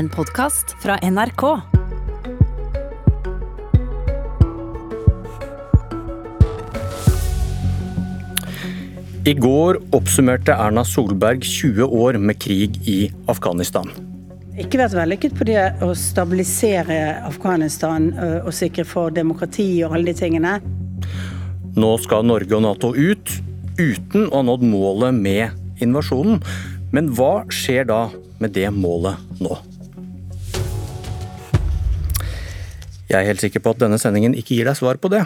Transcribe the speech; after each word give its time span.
En 0.00 0.08
podkast 0.08 0.70
fra 0.80 0.94
NRK. 1.02 1.42
I 9.24 9.34
går 9.34 9.78
oppsummerte 9.92 10.54
Erna 10.56 10.86
Solberg 10.88 11.44
20 11.44 11.84
år 11.84 12.16
med 12.16 12.38
krig 12.40 12.78
i 12.88 13.10
Afghanistan. 13.28 13.90
Ikke 14.56 14.80
vært 14.80 14.96
vellykket 14.96 15.36
på 15.36 15.44
det 15.50 15.66
å 15.84 15.90
stabilisere 15.92 16.96
Afghanistan 17.28 18.08
og 18.40 18.54
sikre 18.56 18.86
for 18.88 19.12
demokrati 19.12 19.68
og 19.84 19.98
alle 19.98 20.14
de 20.14 20.22
tingene. 20.22 20.54
Nå 21.76 21.90
skal 22.00 22.24
Norge 22.30 22.56
og 22.56 22.64
Nato 22.64 22.94
ut, 22.96 23.34
uten 23.76 24.30
å 24.30 24.38
ha 24.38 24.46
nådd 24.48 24.64
målet 24.64 25.20
med 25.20 25.84
invasjonen. 25.84 26.40
Men 26.88 27.12
hva 27.12 27.42
skjer 27.52 27.84
da 27.92 28.06
med 28.40 28.56
det 28.56 28.72
målet 28.72 29.44
nå? 29.44 29.60
Jeg 33.10 33.18
er 33.18 33.26
helt 33.26 33.42
sikker 33.42 33.62
på 33.64 33.72
at 33.74 33.80
denne 33.82 33.98
sendingen 33.98 34.36
ikke 34.38 34.54
gir 34.54 34.68
deg 34.70 34.78
svar 34.78 35.00
på 35.02 35.10
det. 35.10 35.24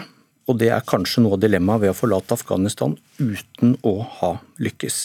Og 0.49 0.57
det 0.61 0.71
er 0.73 0.85
kanskje 0.85 1.21
noe 1.21 1.37
av 1.37 1.41
dilemmaet 1.41 1.83
ved 1.83 1.91
å 1.91 1.97
forlate 1.97 2.35
Afghanistan 2.37 2.93
uten 3.17 3.75
å 3.85 3.93
ha 4.19 4.31
lykkes. 4.61 4.97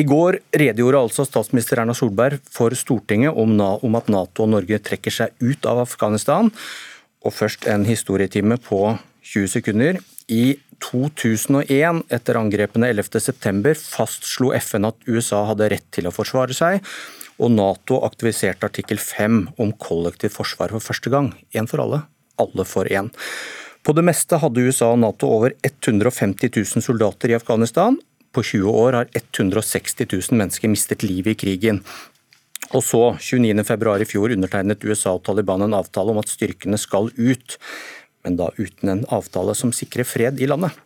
I 0.00 0.04
går 0.08 0.38
redegjorde 0.56 1.02
altså 1.04 1.26
statsminister 1.28 1.82
Erna 1.82 1.96
Solberg 1.96 2.40
for 2.52 2.76
Stortinget 2.76 3.36
om, 3.36 3.56
at 3.60 4.08
Nato 4.12 4.46
og 4.46 4.52
Norge 4.54 4.80
trekker 4.84 5.12
seg 5.12 5.44
ut 5.44 5.68
av 5.68 5.82
Afghanistan. 5.84 6.48
Og 7.24 7.36
først 7.36 7.68
en 7.68 7.84
historietime 7.88 8.60
på 8.64 8.80
20 9.28 9.52
sekunder. 9.58 10.00
I 10.28 10.58
2001, 10.84 12.04
etter 12.12 12.38
angrepene 12.40 12.92
11.9, 12.92 13.72
fastslo 13.80 14.52
FN 14.56 14.88
at 14.88 15.08
USA 15.08 15.46
hadde 15.48 15.72
rett 15.72 15.88
til 15.96 16.08
å 16.08 16.14
forsvare 16.14 16.56
seg, 16.56 16.84
og 17.40 17.52
Nato 17.54 18.00
aktiviserte 18.06 18.68
artikkel 18.68 19.00
5 19.00 19.40
om 19.60 19.72
kollektivt 19.80 20.36
forsvar 20.36 20.72
for 20.76 20.84
første 20.84 21.12
gang. 21.12 21.32
Én 21.56 21.68
for 21.70 21.82
alle, 21.82 22.04
alle 22.42 22.66
for 22.68 22.88
én. 22.90 23.10
På 23.86 23.94
det 23.96 24.04
meste 24.04 24.38
hadde 24.42 24.66
USA 24.66 24.90
og 24.92 25.00
Nato 25.00 25.30
over 25.32 25.54
150 25.64 26.50
000 26.52 26.84
soldater 26.84 27.32
i 27.32 27.38
Afghanistan. 27.38 27.96
På 28.34 28.44
20 28.44 28.68
år 28.68 28.98
har 28.98 29.10
160 29.16 30.04
000 30.04 30.38
mennesker 30.38 30.68
mistet 30.68 31.06
livet 31.06 31.36
i 31.36 31.40
krigen. 31.46 31.80
Og 32.76 32.82
så, 32.84 33.00
29.2 33.16 33.94
i 34.02 34.08
fjor, 34.08 34.34
undertegnet 34.34 34.84
USA 34.84 35.14
og 35.16 35.22
Taliban 35.24 35.64
en 35.64 35.76
avtale 35.78 36.12
om 36.12 36.20
at 36.20 36.28
styrkene 36.28 36.76
skal 36.80 37.08
ut, 37.16 37.56
men 38.26 38.36
da 38.36 38.50
uten 38.58 38.92
en 38.92 39.06
avtale 39.14 39.54
som 39.56 39.72
sikrer 39.72 40.04
fred 40.04 40.42
i 40.42 40.50
landet. 40.50 40.76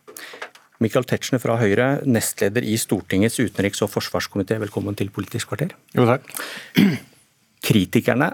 Michael 0.83 1.05
Tetzschner 1.07 1.41
fra 1.43 1.57
Høyre, 1.59 1.87
nestleder 2.07 2.63
i 2.63 2.77
Stortingets 2.79 3.39
utenriks- 3.39 3.83
og 3.83 3.91
forsvarskomité, 3.91 4.57
velkommen 4.63 4.95
til 4.99 5.11
Politisk 5.11 5.51
kvarter. 5.51 5.75
Jo, 5.95 6.07
takk. 6.07 6.27
Kritikerne 7.67 8.31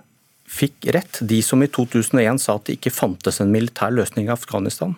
fikk 0.50 0.89
rett, 0.95 1.19
de 1.22 1.42
som 1.45 1.61
i 1.64 1.69
2001 1.69 2.42
sa 2.42 2.58
at 2.58 2.66
det 2.67 2.80
ikke 2.80 2.95
fantes 2.95 3.39
en 3.42 3.53
militær 3.53 3.94
løsning 3.94 4.28
i 4.28 4.33
Afghanistan. 4.33 4.95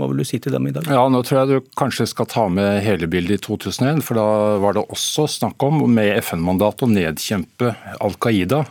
Hva 0.00 0.08
vil 0.08 0.22
du 0.22 0.24
si 0.24 0.38
til 0.40 0.54
dem 0.54 0.66
i 0.70 0.72
dag? 0.72 0.86
Ja, 0.88 1.02
Nå 1.12 1.20
tror 1.26 1.42
jeg 1.42 1.50
du 1.50 1.72
kanskje 1.76 2.06
skal 2.08 2.28
ta 2.30 2.46
med 2.48 2.80
hele 2.86 3.08
bildet 3.12 3.42
i 3.42 3.44
2001, 3.44 4.00
for 4.06 4.16
da 4.16 4.26
var 4.62 4.78
det 4.78 4.86
også 4.86 5.26
snakk 5.28 5.62
om 5.66 5.82
med 5.92 6.14
FN-mandat 6.22 6.84
å 6.84 6.88
nedkjempe 6.88 7.74
Al 8.00 8.16
Qaida. 8.22 8.62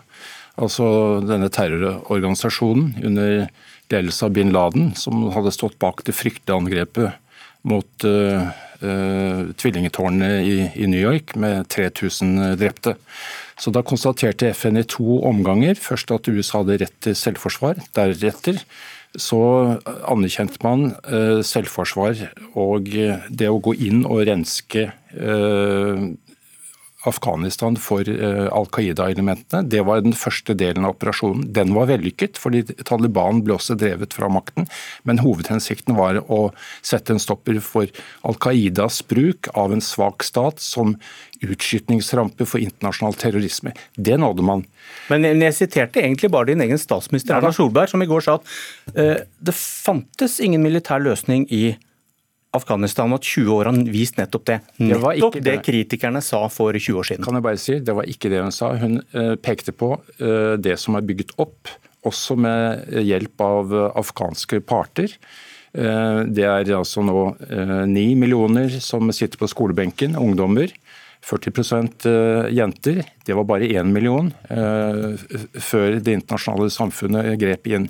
Altså 0.62 0.86
denne 1.24 1.52
terrororganisasjonen 1.54 3.06
under 3.06 3.46
ledelse 3.92 4.26
av 4.26 4.34
bin 4.34 4.54
Laden, 4.56 4.92
som 4.98 5.28
hadde 5.36 5.54
stått 5.54 5.78
bak 5.84 6.02
det 6.08 6.16
fryktelige 6.18 6.58
angrepet 6.58 7.20
mot 7.68 8.08
uh, 8.08 8.50
uh, 8.84 9.52
tvillingetårnene 9.60 10.32
i, 10.44 10.56
i, 10.76 10.88
New 10.90 11.02
York 11.02 11.36
med 11.40 11.70
3000 11.72 12.56
drepte. 12.60 12.96
Så 13.62 13.72
Da 13.72 13.84
konstaterte 13.86 14.50
FN 14.56 14.82
i 14.82 14.88
to 14.90 15.22
omganger 15.28 15.78
først 15.78 16.12
at 16.12 16.28
USA 16.28 16.64
hadde 16.64 16.82
rett 16.82 16.98
til 17.06 17.16
selvforsvar. 17.18 17.82
Deretter 17.96 18.62
så 19.20 19.42
anerkjente 20.08 20.62
man 20.64 20.94
uh, 21.06 21.42
selvforsvar 21.46 22.26
og 22.56 22.90
det 23.30 23.50
å 23.52 23.62
gå 23.62 23.76
inn 23.76 24.06
og 24.08 24.26
renske 24.30 24.90
Afghanistan 27.10 27.78
for 27.82 28.06
uh, 28.06 28.48
Al 28.54 28.68
Qaida-elementene. 28.74 29.64
Det 29.70 29.82
var 29.88 30.04
den 30.06 30.16
første 30.18 30.56
delen 30.58 30.86
av 30.86 30.96
operasjonen. 30.96 31.48
Den 31.54 31.74
var 31.76 31.90
vellykket, 31.90 32.40
fordi 32.42 32.64
Taliban 32.88 33.42
ble 33.46 33.56
også 33.58 33.78
drevet 33.80 34.14
fra 34.18 34.30
makten. 34.32 34.70
Men 35.08 35.22
hovedhensikten 35.24 35.98
var 35.98 36.22
å 36.28 36.42
sette 36.86 37.16
en 37.16 37.22
stopper 37.22 37.60
for 37.66 37.90
Al 38.28 38.38
Qaidas 38.42 39.02
bruk 39.10 39.50
av 39.58 39.74
en 39.74 39.84
svak 39.84 40.26
stat 40.28 40.62
som 40.62 40.96
utskytningsrampe 41.42 42.46
for 42.46 42.62
internasjonal 42.62 43.18
terrorisme. 43.18 43.74
Det 43.98 44.18
nådde 44.22 44.46
man. 44.46 44.66
Men 45.10 45.26
jeg 45.26 45.58
siterte 45.58 46.04
egentlig 46.04 46.30
bare 46.34 46.52
din 46.52 46.62
egen 46.62 46.82
statsminister 46.82 47.40
Erna 47.40 47.54
Solberg, 47.56 47.90
som 47.90 48.04
i 48.04 48.10
går 48.10 48.28
sa 48.28 48.38
at 48.38 48.52
uh, 48.98 49.16
det 49.42 49.58
fantes 49.58 50.38
ingen 50.44 50.62
militær 50.62 51.02
løsning 51.02 51.50
i 51.50 51.64
Afghanistan 51.72 51.88
Afghanistan 52.56 53.14
at 53.16 53.28
20 53.28 53.54
år 53.56 53.70
har 53.70 53.78
vist 53.94 54.18
nettopp 54.20 54.48
det. 54.50 54.58
Nettopp 54.84 55.38
det, 55.38 55.44
det, 55.46 55.60
kritikerne 55.64 56.22
sa 56.26 56.42
for 56.52 56.76
20 56.76 57.00
år 57.00 57.08
siden. 57.08 57.26
Kan 57.26 57.40
jeg 57.40 57.46
bare 57.46 57.62
si, 57.62 57.78
Det 57.80 57.96
var 57.96 58.10
ikke 58.12 58.32
det 58.34 58.42
hun 58.44 58.56
sa. 58.56 58.74
Hun 58.82 59.00
uh, 59.16 59.36
pekte 59.40 59.72
på 59.72 59.94
uh, 59.96 60.58
det 60.60 60.76
som 60.82 61.00
er 61.00 61.08
bygget 61.08 61.32
opp, 61.42 61.72
også 62.08 62.36
med 62.36 62.92
hjelp 63.06 63.46
av 63.46 63.74
afghanske 64.02 64.64
parter. 64.66 65.14
Det 65.72 66.44
er 66.44 66.68
altså 66.76 67.00
nå 67.06 67.20
ni 67.88 68.08
millioner 68.20 68.74
som 68.84 69.08
sitter 69.16 69.40
på 69.40 69.48
skolebenken, 69.48 70.18
ungdommer. 70.20 70.74
40 71.24 72.08
eh, 72.10 72.50
jenter. 72.50 73.04
Det 73.26 73.34
var 73.34 73.44
bare 73.44 73.68
én 73.70 73.92
million 73.94 74.32
uh, 74.50 75.14
før 75.62 76.00
det 76.02 76.16
internasjonale 76.18 76.72
samfunnet 76.74 77.36
grep 77.40 77.68
inn. 77.70 77.86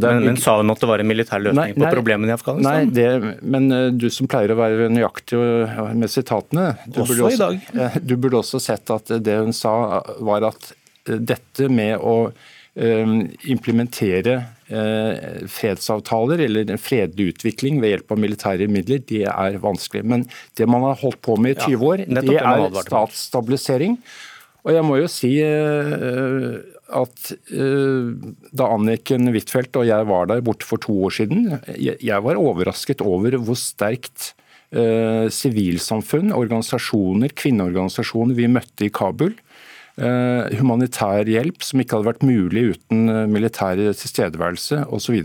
men, 0.00 0.24
men, 0.24 0.38
sa 0.40 0.56
hun 0.56 0.72
at 0.72 0.80
det 0.80 0.88
var 0.88 1.02
en 1.04 1.10
militær 1.10 1.42
løsning 1.44 1.76
nei, 1.76 1.76
på 1.76 1.90
problemene 1.92 2.32
i 2.32 2.34
Afghanistan? 2.34 2.72
Nei, 2.72 2.94
det, 2.96 3.36
men 3.44 3.68
uh, 3.72 3.90
du 3.92 4.08
som 4.10 4.30
pleier 4.30 4.54
å 4.54 4.58
være 4.58 4.88
nøyaktig 4.88 5.40
med 5.92 6.10
sitatene 6.10 6.72
du 6.86 7.02
også, 7.04 7.18
også, 7.28 7.34
i 7.34 7.42
dag. 7.42 8.00
Du 8.00 8.16
burde 8.16 8.40
også 8.40 8.62
sett 8.62 8.94
at 8.94 9.12
det 9.20 9.36
hun 9.42 9.52
sa 9.56 10.00
var 10.24 10.48
at 10.48 10.72
dette 11.04 11.68
med 11.68 12.00
å 12.00 12.32
implementere 12.72 14.38
Eh, 14.72 15.46
fredsavtaler 15.52 16.40
eller 16.46 16.70
en 16.70 16.80
fredelig 16.80 17.34
utvikling 17.34 17.80
ved 17.82 17.90
hjelp 17.92 18.12
av 18.14 18.20
militære 18.22 18.68
midler, 18.72 19.02
det 19.04 19.26
er 19.28 19.58
vanskelig. 19.60 20.04
Men 20.08 20.22
det 20.56 20.68
man 20.70 20.86
har 20.86 21.00
holdt 21.02 21.20
på 21.26 21.36
med 21.36 21.58
i 21.58 21.66
20 21.74 21.88
år, 21.90 22.04
ja, 22.06 22.22
det 22.24 22.38
er 22.40 22.78
statsstabilisering. 22.86 23.98
Og 24.62 24.72
jeg 24.72 24.86
må 24.86 24.96
jo 24.96 25.10
si 25.12 25.34
eh, 25.44 26.54
at 27.02 27.32
eh, 27.52 28.32
da 28.54 28.70
Anniken 28.72 29.28
Huitfeldt 29.34 29.76
og 29.82 29.90
jeg 29.90 30.08
var 30.08 30.30
der 30.30 30.44
borte 30.46 30.68
for 30.68 30.80
to 30.80 30.96
år 31.04 31.18
siden, 31.18 31.58
jeg 31.76 32.24
var 32.24 32.40
overrasket 32.40 33.04
over 33.04 33.36
hvor 33.42 33.58
sterkt 33.58 34.32
sivilsamfunn, 34.72 36.30
organisasjoner, 36.32 37.34
kvinneorganisasjoner 37.36 38.38
vi 38.38 38.46
møtte 38.48 38.86
i 38.86 38.94
Kabul 38.94 39.34
humanitær 40.56 41.28
hjelp 41.28 41.64
som 41.66 41.82
ikke 41.82 41.98
hadde 41.98 42.08
vært 42.08 42.24
mulig 42.24 42.62
uten 42.72 43.02
eh, 43.12 43.26
militær 43.28 43.76
tilstedeværelse 43.76 44.86
osv. 44.88 45.18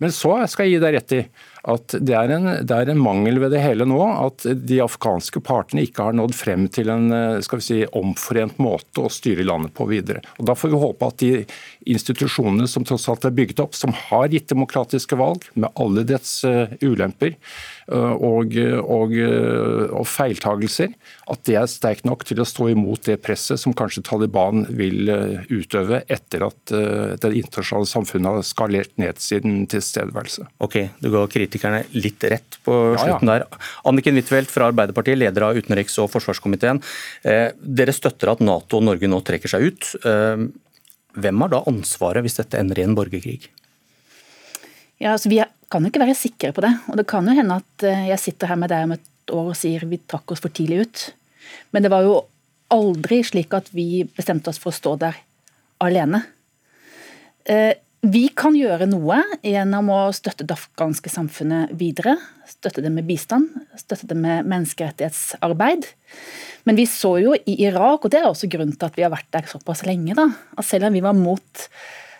Men 0.00 0.14
så 0.16 0.38
skal 0.48 0.66
jeg 0.66 0.78
gi 0.78 0.84
deg 0.86 0.96
rett 0.96 1.16
i 1.18 1.22
at 1.68 1.94
det 2.00 2.14
er, 2.16 2.32
en, 2.36 2.48
det 2.64 2.76
er, 2.76 2.92
en, 2.92 3.00
mangel 3.00 3.40
ved 3.42 3.52
det 3.54 3.62
hele 3.64 3.86
nå 3.88 4.00
at 4.00 4.46
de 4.46 4.80
afghanske 4.84 5.42
partene 5.44 5.84
ikke 5.84 6.06
har 6.08 6.16
nådd 6.16 6.36
frem 6.36 6.68
til 6.72 6.92
en 6.92 7.10
eh, 7.12 7.58
si, 7.60 7.82
omforent 7.96 8.60
måte 8.62 9.04
å 9.04 9.12
styre 9.12 9.46
landet 9.46 9.74
på 9.76 9.88
videre. 9.90 10.22
Og 10.38 10.48
Da 10.48 10.56
får 10.56 10.72
vi 10.72 10.82
håpe 10.84 11.10
at 11.10 11.20
de 11.20 11.32
institusjonene 11.90 12.68
som 12.70 12.86
tross 12.86 13.08
alt 13.12 13.26
er 13.28 13.36
bygget 13.36 13.62
opp, 13.64 13.76
som 13.76 13.92
har 14.08 14.30
gitt 14.32 14.48
demokratiske 14.52 15.18
valg, 15.20 15.44
med 15.54 15.70
alle 15.80 16.04
dets 16.08 16.40
ulemper, 16.80 17.36
Eh, 17.90 18.12
og, 18.22 18.54
og, 18.54 19.14
eh, 19.18 19.84
og 19.90 20.06
feiltagelser, 20.06 20.92
at 21.32 21.42
det 21.48 21.56
er 21.58 21.70
sterkt 21.70 22.06
nok 22.06 22.22
til 22.28 22.42
å 22.42 22.46
stå 22.46 22.68
imot 22.70 23.08
det 23.08 23.18
presset 23.24 23.58
som 23.58 23.74
kanskje 23.76 24.04
Taliban 24.06 24.62
vil 24.78 25.10
eh, 25.10 25.48
utøve 25.50 26.04
etter 26.06 26.46
at 26.46 26.58
det 26.70 27.30
internasjonale 27.34 27.88
samfunnet 27.88 28.30
har 28.30 28.46
skalert 28.46 28.92
ned 29.00 29.18
sin 29.22 29.64
tilstedeværelse. 29.70 30.46
Ok, 30.62 30.76
Du 31.02 31.10
ga 31.10 31.24
kritikerne 31.50 31.82
litt 31.98 32.24
rett 32.30 32.58
på 32.64 32.78
slutten 32.94 33.28
ja, 33.28 33.40
ja. 33.42 33.50
der. 33.50 33.68
Anniken 33.90 34.16
Huitfeldt 34.16 34.54
fra 34.54 34.70
Arbeiderpartiet, 34.70 35.18
leder 35.18 35.50
av 35.50 35.58
utenriks- 35.58 35.98
og 36.00 36.08
forsvarskomiteen. 36.14 36.80
Dere 37.60 37.94
støtter 37.94 38.32
at 38.32 38.44
Nato 38.44 38.78
og 38.78 38.86
Norge 38.86 39.10
nå 39.10 39.18
trekker 39.26 39.50
seg 39.50 39.66
ut. 39.68 39.90
Hvem 41.18 41.42
har 41.42 41.52
da 41.52 41.64
ansvaret 41.68 42.24
hvis 42.24 42.38
dette 42.38 42.60
ender 42.60 42.78
i 42.78 42.86
en 42.86 42.94
borgerkrig? 42.94 43.50
Ja, 45.00 45.14
altså 45.14 45.30
Vi 45.32 45.40
kan 45.70 45.84
jo 45.84 45.90
ikke 45.90 46.02
være 46.02 46.18
sikre 46.18 46.52
på 46.54 46.64
det. 46.64 46.72
Og 46.90 46.98
det 47.00 47.06
kan 47.10 47.26
jo 47.26 47.36
hende 47.36 47.60
at 47.62 47.86
eh, 47.86 48.08
jeg 48.10 48.22
sitter 48.24 48.50
her 48.50 48.58
med 48.60 48.72
deg 48.72 48.86
om 48.86 48.96
et 48.96 49.34
år 49.34 49.52
og 49.52 49.58
sier 49.58 49.86
vi 49.86 50.00
trakk 50.02 50.34
oss 50.34 50.42
for 50.42 50.52
tidlig 50.54 50.84
ut. 50.84 51.04
Men 51.70 51.84
det 51.84 51.92
var 51.92 52.06
jo 52.06 52.16
aldri 52.74 53.20
slik 53.26 53.54
at 53.56 53.70
vi 53.74 54.04
bestemte 54.04 54.50
oss 54.50 54.58
for 54.62 54.72
å 54.74 54.76
stå 54.76 54.96
der 55.00 55.18
alene. 55.82 56.24
Eh, 57.46 57.72
Vi 58.00 58.30
kan 58.32 58.54
gjøre 58.56 58.86
noe 58.88 59.18
gjennom 59.44 59.90
å 59.92 59.98
støtte 60.16 60.46
det 60.48 60.54
afghanske 60.56 61.10
samfunnet 61.12 61.74
videre. 61.76 62.14
Støtte 62.48 62.80
det 62.80 62.92
med 62.94 63.04
bistand, 63.04 63.50
støtte 63.76 64.08
det 64.08 64.16
med 64.16 64.48
menneskerettighetsarbeid. 64.48 65.84
Men 66.64 66.78
vi 66.80 66.86
så 66.88 67.18
jo 67.20 67.34
i 67.36 67.58
Irak, 67.66 68.06
og 68.06 68.12
det 68.12 68.22
er 68.22 68.30
også 68.30 68.48
grunnen 68.52 68.72
til 68.72 68.88
at 68.88 68.96
vi 68.96 69.04
har 69.04 69.12
vært 69.12 69.28
der 69.36 69.50
såpass 69.50 69.84
lenge, 69.84 70.16
da, 70.16 70.30
at 70.56 70.68
selv 70.68 70.88
om 70.88 70.96
vi 70.96 71.04
var 71.04 71.16
mot 71.16 71.66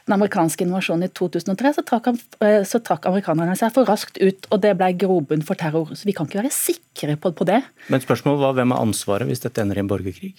den 0.05 0.17
amerikanske 0.19 0.67
invasjonen 0.67 1.09
i 1.09 1.13
2003, 1.17 1.73
så 1.79 1.87
trakk, 1.89 2.13
eh, 2.45 2.61
så 2.69 2.83
trakk, 2.85 3.09
amerikanerne 3.09 3.57
seg 3.57 3.73
for 3.73 3.89
raskt 3.89 4.21
ut, 4.21 4.49
og 4.53 4.61
det 4.61 4.75
ble 4.77 4.93
grobunn 5.01 5.45
for 5.47 5.57
terror. 5.61 5.95
Så 5.97 6.09
vi 6.09 6.17
kan 6.17 6.29
ikke 6.29 6.43
være 6.43 6.53
sikre 6.53 7.17
på, 7.21 7.33
på 7.33 7.49
det. 7.49 7.63
Men 7.89 8.05
spørsmålet 8.05 8.45
var 8.45 8.57
hvem 8.59 8.77
har 8.77 8.85
ansvaret 8.85 9.31
hvis 9.31 9.45
dette 9.47 9.65
ender 9.65 9.81
i 9.81 9.85
en 9.85 9.89
borgerkrig? 9.89 10.35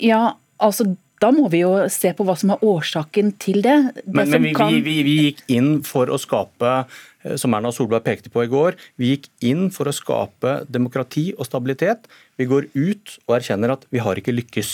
Ja, 0.00 0.36
altså 0.56 0.94
da 1.20 1.30
må 1.34 1.50
vi 1.52 1.62
jo 1.62 1.74
se 1.92 2.12
på 2.16 2.24
hva 2.24 2.34
som 2.38 2.54
er 2.54 2.62
årsaken 2.64 3.34
til 3.42 3.60
det. 3.64 3.76
det 3.96 4.04
men, 4.08 4.30
men 4.32 4.46
vi, 4.48 4.52
kan... 4.56 4.72
vi, 4.72 4.80
vi, 4.84 4.96
vi, 5.04 5.16
gikk 5.28 5.42
inn 5.52 5.72
for 5.86 6.08
å 6.08 6.18
skape, 6.20 6.76
eh, 7.24 7.36
som 7.40 7.56
Erna 7.56 7.72
Solberg 7.76 8.06
pekte 8.06 8.32
på 8.32 8.46
i 8.46 8.50
går, 8.50 8.78
vi 9.00 9.14
gikk 9.14 9.28
inn 9.50 9.68
for 9.74 9.90
å 9.90 9.96
skape 9.96 10.60
demokrati 10.72 11.30
og 11.36 11.48
stabilitet. 11.48 12.08
Vi 12.40 12.48
går 12.48 12.70
ut 12.72 13.18
og 13.26 13.36
erkjenner 13.36 13.76
at 13.76 13.84
vi 13.92 14.00
har 14.00 14.20
ikke 14.20 14.34
lykkes. 14.36 14.72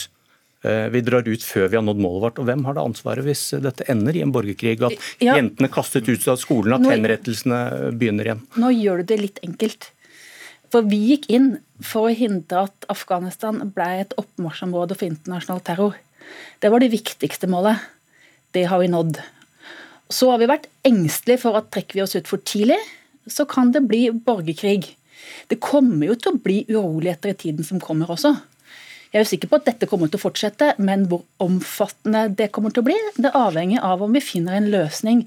Eh, 0.67 0.87
vi 0.95 1.03
drar 1.07 1.27
ut 1.27 1.49
før 1.49 1.67
vi 1.73 1.81
har 1.81 1.85
nådd 1.89 2.05
målet 2.07 2.29
vårt. 2.29 2.41
Og 2.43 2.49
Hvem 2.49 2.65
har 2.69 2.79
det 2.79 2.87
ansvaret 2.93 3.27
hvis 3.27 3.45
dette 3.67 3.91
ender 3.91 4.15
i 4.15 4.23
en 4.23 4.35
borgerkrig? 4.35 4.79
At 4.87 5.11
ja. 5.19 5.35
jentene 5.41 5.73
kastet 5.73 6.07
ut 6.07 6.31
av 6.31 6.39
skolen, 6.43 6.79
at 6.79 6.87
henrettelsene 6.95 7.93
begynner 7.99 8.31
igjen? 8.31 8.47
Nå 8.63 8.71
gjør 8.79 9.03
du 9.03 9.11
det 9.11 9.23
litt 9.25 9.43
enkelt. 9.47 9.91
For 10.71 10.87
vi 10.87 10.99
gikk 11.13 11.29
inn 11.31 11.57
for 11.85 12.09
å 12.09 12.15
hindre 12.15 12.67
at 12.67 12.87
Afghanistan 12.93 13.61
ble 13.75 13.87
et 14.03 14.15
oppmarsjområde 14.19 14.97
for 14.99 15.11
internasjonal 15.11 15.63
terror. 15.67 16.03
Det 16.63 16.71
var 16.73 16.83
det 16.83 16.93
viktigste 16.93 17.49
målet. 17.51 17.83
Det 18.55 18.67
har 18.71 18.81
vi 18.81 18.91
nådd. 18.93 19.21
Så 20.09 20.31
har 20.31 20.41
vi 20.41 20.51
vært 20.51 20.69
engstelige 20.87 21.43
for 21.43 21.59
at 21.59 21.73
trekker 21.75 21.99
vi 21.99 22.05
oss 22.05 22.17
ut 22.17 22.29
for 22.31 22.43
tidlig, 22.47 22.79
så 23.27 23.45
kan 23.49 23.73
det 23.75 23.87
bli 23.91 24.07
borgerkrig. 24.11 24.95
Det 25.51 25.59
kommer 25.63 26.07
jo 26.07 26.19
til 26.19 26.35
å 26.35 26.43
bli 26.43 26.61
uroligheter 26.71 27.33
i 27.33 27.41
tiden 27.41 27.67
som 27.67 27.83
kommer 27.83 28.13
også. 28.15 28.37
Jeg 29.13 29.23
er 29.23 29.29
sikker 29.31 29.51
på 29.51 29.59
at 29.61 29.69
dette 29.69 29.87
kommer 29.89 30.11
til 30.11 30.19
å 30.19 30.25
fortsette, 30.27 30.73
men 30.83 31.07
hvor 31.11 31.23
omfattende 31.43 32.27
det 32.37 32.51
kommer 32.55 32.75
til 32.75 32.83
å 32.83 32.89
bli, 32.89 32.97
det 33.17 33.33
avhenger 33.39 33.85
av 33.87 34.03
om 34.05 34.13
vi 34.13 34.21
finner 34.21 34.59
en 34.59 34.71
løsning 34.73 35.23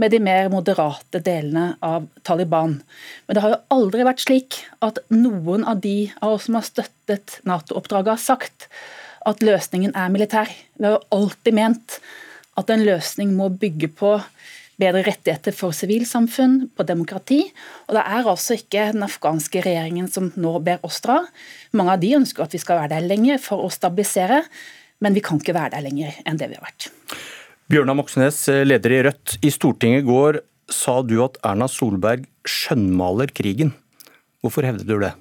med 0.00 0.12
de 0.14 0.20
mer 0.22 0.50
moderate 0.52 1.20
delene 1.24 1.72
av 1.84 2.06
Taliban. 2.26 2.78
Men 3.26 3.36
det 3.36 3.44
har 3.44 3.54
jo 3.54 3.62
aldri 3.74 4.06
vært 4.06 4.24
slik 4.24 4.60
at 4.84 5.00
noen 5.12 5.66
av 5.68 5.80
de 5.84 6.12
av 6.20 6.36
oss 6.36 6.46
som 6.48 6.58
har 6.60 6.68
støttet 6.68 7.40
Nato-oppdraget, 7.48 8.14
har 8.14 8.22
sagt 8.22 8.68
at 9.28 9.42
løsningen 9.44 9.94
er 9.98 10.12
militær. 10.12 10.50
Vi 10.78 10.88
har 10.88 11.02
alltid 11.14 11.56
ment 11.56 11.98
at 12.58 12.70
en 12.72 12.84
løsning 12.84 13.32
må 13.36 13.48
bygge 13.48 13.88
på 13.96 14.16
bedre 14.82 15.02
rettigheter 15.06 15.54
for 15.54 15.74
sivilsamfunn, 15.76 16.68
på 16.74 16.86
demokrati. 16.88 17.40
Og 17.88 17.96
det 17.96 18.02
er 18.02 18.30
altså 18.34 18.56
ikke 18.58 18.90
den 18.94 19.06
afghanske 19.06 19.62
regjeringen 19.64 20.08
som 20.10 20.30
nå 20.40 20.56
ber 20.64 20.82
oss 20.86 21.00
dra. 21.04 21.20
Mange 21.76 21.96
av 21.96 22.02
de 22.02 22.14
ønsker 22.18 22.44
at 22.44 22.56
vi 22.56 22.62
skal 22.62 22.80
være 22.82 22.96
der 22.96 23.10
lenger 23.10 23.42
for 23.42 23.62
å 23.64 23.72
stabilisere, 23.72 24.42
men 25.02 25.16
vi 25.16 25.22
kan 25.24 25.40
ikke 25.40 25.56
være 25.56 25.76
der 25.76 25.86
lenger 25.86 26.18
enn 26.26 26.40
det 26.40 26.50
vi 26.50 26.58
har 26.58 26.66
vært. 26.66 26.90
Bjørnar 27.72 27.96
Moxnes, 27.96 28.44
leder 28.66 28.92
i 28.92 29.02
Rødt. 29.08 29.38
I 29.46 29.52
Stortinget 29.54 30.02
i 30.02 30.08
går 30.08 30.42
sa 30.72 30.98
du 31.04 31.16
at 31.24 31.38
Erna 31.46 31.68
Solberg 31.70 32.26
skjønnmaler 32.48 33.32
krigen. 33.34 33.72
Hvorfor 34.42 34.66
hevder 34.66 34.88
du 34.88 35.04
det? 35.06 35.12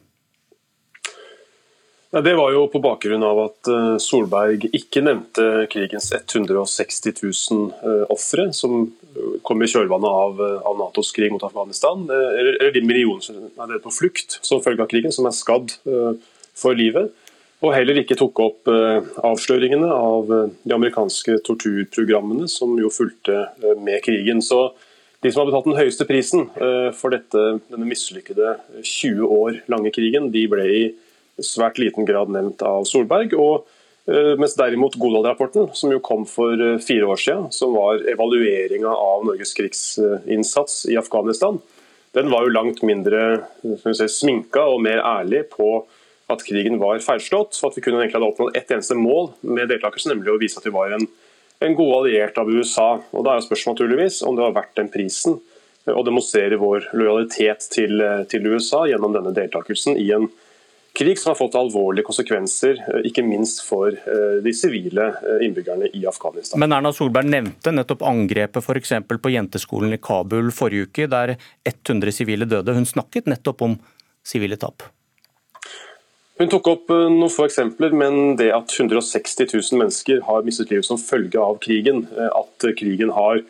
Det 2.11 2.33
var 2.35 2.51
jo 2.51 2.65
på 2.67 2.79
bakgrunn 2.83 3.23
av 3.23 3.37
at 3.39 3.67
eh, 3.71 3.93
Solberg 4.03 4.65
ikke 4.75 4.99
nevnte 5.05 5.45
krigens 5.71 6.09
160 6.11 7.13
000 7.23 7.59
eh, 7.71 8.01
ofre 8.11 8.49
som 8.51 8.81
kom 9.47 9.63
i 9.63 9.69
kjølvannet 9.71 10.17
av, 10.25 10.41
eh, 10.43 10.71
Natos 10.75 11.13
krig 11.15 11.31
mot 11.31 11.45
Afghanistan, 11.47 12.03
eller 12.11 12.73
de 12.75 12.81
millionene 12.83 13.23
som 13.23 13.63
er 13.63 13.79
på 13.79 13.93
flukt 13.95 14.41
som 14.43 14.59
følge 14.59 14.83
av 14.83 14.89
krigen, 14.91 15.13
som 15.15 15.29
er 15.29 15.37
skadd 15.37 15.71
for 16.51 16.75
livet. 16.75 17.13
Og 17.63 17.71
heller 17.77 18.01
ikke 18.01 18.17
tok 18.19 18.41
opp 18.43 18.71
avsløringene 19.21 19.87
av 19.93 20.31
de 20.33 20.75
amerikanske 20.75 21.37
torturprogrammene 21.45 22.49
som 22.51 22.73
jo 22.81 22.89
fulgte 22.91 23.45
med 23.79 24.01
krigen. 24.03 24.41
Så 24.41 24.73
de 25.21 25.29
som 25.29 25.43
har 25.43 25.51
betalt 25.51 25.69
den 25.69 25.77
høyeste 25.77 26.07
prisen 26.09 26.47
for 26.97 27.13
dette, 27.13 27.45
denne 27.69 27.87
mislykkede 27.87 28.55
20 28.81 29.29
år 29.29 29.61
lange 29.71 29.93
krigen, 29.93 30.31
de 30.33 30.47
ble 30.49 30.67
i 30.73 30.83
svært 31.39 31.80
liten 31.81 32.07
grad 32.07 32.31
nevnt 32.33 32.62
av 32.66 32.86
Solberg. 32.89 33.33
og 33.38 33.68
eh, 34.07 34.33
mens 34.39 34.57
derimot 34.60 34.98
Godal-rapporten, 35.00 35.69
som 35.78 35.94
jo 35.94 36.01
kom 36.04 36.25
for 36.30 36.56
eh, 36.56 36.80
fire 36.83 37.07
år 37.07 37.22
siden, 37.22 37.50
som 37.56 37.75
var 37.78 38.04
evalueringa 38.12 38.92
av 38.92 39.25
Norges 39.28 39.54
krigsinnsats 39.57 40.86
i 40.92 40.98
Afghanistan, 41.00 41.62
den 42.12 42.31
var 42.31 42.44
jo 42.44 42.51
langt 42.51 42.81
mindre 42.83 43.45
si, 43.63 44.07
sminka 44.12 44.66
og 44.68 44.81
mer 44.83 45.00
ærlig 45.00 45.45
på 45.54 45.86
at 46.31 46.44
krigen 46.44 46.80
var 46.80 47.00
feilslått. 47.04 47.60
At 47.63 47.78
vi 47.78 47.83
kunne 47.83 48.01
egentlig 48.01 48.19
hadde 48.19 48.31
oppnådd 48.33 48.57
ett 48.57 48.72
eneste 48.72 48.98
mål 49.00 49.31
med 49.48 49.72
deltakelsen, 49.72 50.12
nemlig 50.16 50.33
å 50.33 50.42
vise 50.42 50.60
at 50.60 50.68
vi 50.68 50.75
var 50.75 50.92
en, 50.95 51.06
en 51.63 51.78
god 51.78 51.94
alliert 52.01 52.39
av 52.42 52.51
USA. 52.51 52.89
Og 53.16 53.24
Da 53.24 53.38
er 53.38 53.45
spørsmålet 53.45 53.80
naturligvis 53.80 54.19
om 54.28 54.36
det 54.36 54.44
var 54.44 54.57
verdt 54.60 54.75
den 54.81 54.92
prisen 54.92 55.39
å 55.89 56.04
demonstrere 56.06 56.60
vår 56.62 56.92
lojalitet 56.94 57.66
til, 57.74 58.04
til 58.30 58.48
USA 58.51 58.83
gjennom 58.89 59.16
denne 59.16 59.33
deltakelsen 59.36 59.98
i 59.98 60.12
en 60.13 60.28
krig 60.93 61.19
som 61.19 61.29
har 61.29 61.35
fått 61.35 61.55
alvorlige 61.55 62.05
konsekvenser, 62.05 62.79
eh, 62.88 63.05
ikke 63.09 63.23
minst 63.25 63.63
for 63.65 63.91
eh, 63.91 64.38
de 64.43 64.53
sivile 64.55 65.07
eh, 65.07 65.45
innbyggerne 65.45 65.89
i 65.93 66.05
Afghanistan. 66.07 66.59
Men 66.59 66.75
Erna 66.75 66.93
Solberg 66.93 67.29
nevnte 67.31 67.73
nettopp 67.73 68.03
angrepet 68.07 68.63
f.eks. 68.63 68.93
på 69.07 69.33
jenteskolen 69.33 69.95
i 69.95 70.01
Kabul 70.01 70.51
forrige 70.55 70.89
uke, 70.89 71.07
der 71.11 71.38
100 71.63 72.15
sivile 72.15 72.49
døde. 72.49 72.75
Hun 72.75 72.89
snakket 72.89 73.29
nettopp 73.31 73.63
om 73.67 73.77
sivile 74.27 74.59
tap. 74.59 74.83
Hun 76.41 76.49
tok 76.49 76.67
opp 76.71 76.89
noen 76.89 77.29
få 77.29 77.45
eksempler, 77.45 77.94
men 77.94 78.35
det 78.39 78.49
at 78.55 78.71
160 78.73 79.51
000 79.51 79.77
mennesker 79.77 80.23
har 80.25 80.45
mistet 80.45 80.71
livet 80.73 80.87
som 80.87 80.97
følge 80.97 81.37
av 81.37 81.59
krigen, 81.61 82.07
at 82.17 82.65
krigen 82.79 83.13
har 83.13 83.44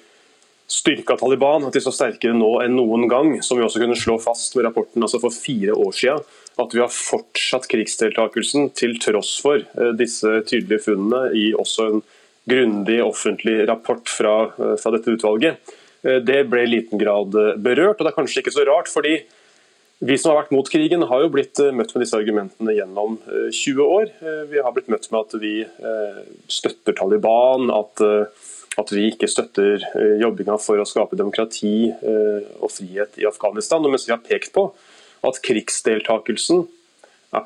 styrka 0.71 1.15
Taliban, 1.19 1.63
at 1.67 1.75
de 1.75 1.81
står 1.83 1.95
sterkere 1.95 2.35
nå 2.35 2.51
enn 2.65 2.75
noen 2.75 3.07
gang, 3.11 3.33
som 3.43 3.59
vi 3.59 3.63
også 3.63 3.79
kunne 3.79 3.97
slå 3.99 4.17
fast 4.23 4.55
med 4.55 4.67
rapporten 4.67 5.03
altså 5.03 5.19
for 5.23 5.35
fire 5.35 5.75
år 5.75 5.95
siden, 5.95 6.23
at 6.59 6.73
vi 6.75 6.81
har 6.81 6.91
fortsatt 6.91 7.67
krigsdeltakelsen 7.71 8.71
til 8.77 8.97
tross 9.01 9.35
for 9.43 9.61
eh, 9.61 9.91
disse 9.97 10.41
tydelige 10.47 10.85
funnene 10.87 11.29
i 11.37 11.51
også 11.57 11.87
en 11.87 12.01
grundig 12.49 12.97
offentlig 13.03 13.61
rapport 13.69 14.09
fra, 14.09 14.35
eh, 14.57 14.75
fra 14.81 14.95
dette 14.95 15.15
utvalget. 15.15 15.75
Eh, 16.03 16.19
det 16.25 16.43
ble 16.51 16.65
i 16.65 16.73
liten 16.73 17.01
grad 17.01 17.35
berørt, 17.63 17.99
og 17.99 18.05
det 18.05 18.11
er 18.11 18.19
kanskje 18.19 18.43
ikke 18.43 18.57
så 18.57 18.67
rart. 18.67 18.91
fordi 18.91 19.21
vi 20.01 20.15
som 20.17 20.31
har 20.31 20.41
vært 20.41 20.55
mot 20.55 20.65
krigen, 20.65 21.03
har 21.05 21.21
jo 21.21 21.29
blitt 21.29 21.59
møtt 21.77 21.91
med 21.93 22.01
disse 22.01 22.17
argumentene 22.17 22.73
gjennom 22.73 23.19
20 23.53 23.83
år. 23.85 24.07
Vi 24.49 24.57
har 24.57 24.73
blitt 24.73 24.89
møtt 24.89 25.05
med 25.11 25.19
at 25.19 25.35
vi 25.37 25.61
støtter 26.49 26.95
Taliban, 26.97 27.69
at, 27.69 28.01
at 28.81 28.89
vi 28.89 29.11
ikke 29.11 29.29
støtter 29.29 29.77
jobbinga 30.17 30.57
for 30.57 30.81
å 30.81 30.87
skape 30.89 31.13
demokrati 31.13 31.93
og 31.93 32.73
frihet 32.73 33.21
i 33.21 33.29
Afghanistan. 33.29 33.85
Og 33.85 33.93
mens 33.93 34.07
vi 34.09 34.15
har 34.15 34.25
pekt 34.25 34.55
på 34.57 34.71
at 35.27 35.39
krigsdeltakelsen 35.45 36.65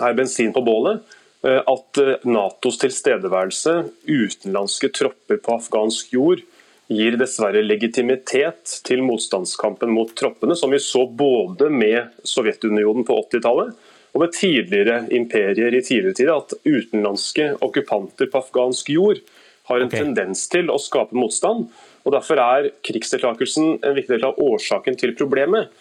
er, 0.00 0.14
bensin 0.14 0.52
på 0.54 0.62
bålet. 0.64 1.02
Eh, 1.42 1.58
at 1.58 1.98
eh, 1.98 2.26
Natos 2.28 2.78
tilstedeværelse, 2.82 3.78
utenlandske 4.06 4.92
tropper 4.94 5.40
på 5.42 5.56
afghansk 5.58 6.12
jord, 6.14 6.44
gir 6.92 7.16
dessverre 7.16 7.62
legitimitet 7.64 8.76
til 8.86 9.02
motstandskampen 9.06 9.90
mot 9.94 10.10
troppene, 10.18 10.56
som 10.58 10.74
vi 10.74 10.80
så 10.82 11.06
både 11.06 11.70
med 11.72 12.12
Sovjetunionen 12.28 13.06
på 13.08 13.16
80-tallet 13.24 13.72
og 14.12 14.20
med 14.20 14.34
tidligere 14.36 15.06
imperier 15.14 15.72
i 15.72 15.80
tidligere 15.80 16.16
tider, 16.18 16.34
at 16.36 16.52
utenlandske 16.68 17.46
okkupanter 17.64 18.28
på 18.28 18.42
afghansk 18.42 18.90
jord 18.92 19.22
har 19.70 19.80
en 19.80 19.88
okay. 19.88 20.02
tendens 20.02 20.44
til 20.52 20.68
å 20.72 20.76
skape 20.82 21.16
motstand. 21.16 21.70
og 22.04 22.12
Derfor 22.12 22.40
er 22.42 22.68
krigsdeltakelsen 22.84 23.78
en 23.78 23.96
viktig 23.96 24.18
del 24.18 24.26
av 24.28 24.40
årsaken 24.42 24.98
til 25.00 25.14
problemet. 25.16 25.72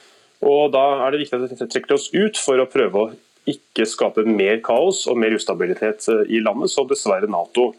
Og 0.42 0.72
Da 0.74 0.86
er 1.06 1.14
det 1.14 1.22
viktig 1.24 1.38
at 1.38 1.52
vi 1.54 1.68
trekker 1.70 1.98
oss 1.98 2.10
ut 2.14 2.40
for 2.42 2.62
å 2.62 2.70
prøve 2.70 3.04
å 3.04 3.12
ikke 3.50 3.88
skape 3.90 4.24
mer 4.26 4.60
kaos 4.66 5.06
og 5.10 5.18
mer 5.18 5.34
ustabilitet 5.38 6.08
eh, 6.12 6.26
i 6.38 6.42
landet, 6.44 6.70
som 6.74 6.88
dessverre 6.90 7.30
Nato 7.30 7.72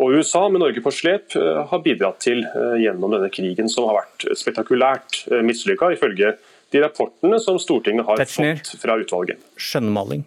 og 0.00 0.14
USA, 0.16 0.46
med 0.48 0.62
Norge 0.62 0.80
på 0.84 0.92
slep, 0.94 1.34
eh, 1.36 1.60
har 1.68 1.82
bidratt 1.84 2.20
til 2.24 2.42
eh, 2.44 2.76
gjennom 2.84 3.12
denne 3.16 3.30
krigen, 3.32 3.68
som 3.68 3.88
har 3.88 4.02
vært 4.02 4.28
spektakulært 4.38 5.22
mislykka, 5.44 5.90
ifølge 5.96 6.34
de 6.70 6.84
rapportene 6.84 7.40
som 7.42 7.58
Stortinget 7.60 8.06
har 8.06 8.20
Tetzschner. 8.20 8.60
fått 8.60 8.80
fra 8.84 8.96
utvalget. 9.00 9.40
Skjønnmaling? 9.60 10.24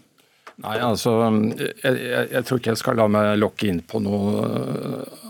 Nei, 0.62 0.76
altså, 0.86 1.16
jeg, 1.58 1.96
jeg, 1.98 2.26
jeg, 2.30 2.46
tror 2.46 2.60
ikke 2.60 2.70
jeg 2.70 2.80
skal 2.84 2.98
la 3.00 3.08
meg 3.10 3.32
lokke 3.42 3.72
inn 3.72 3.80
på 3.90 3.98
noe 4.06 4.44